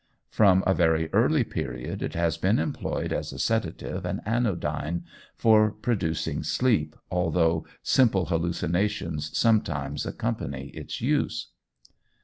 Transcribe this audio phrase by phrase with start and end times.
[0.31, 5.03] From a very early period it has been employed as a sedative and anodyne,
[5.35, 11.49] for producing sleep, although simple hallucinations sometimes accompany its use.